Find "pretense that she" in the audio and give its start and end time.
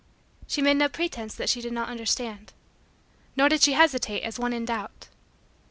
0.89-1.61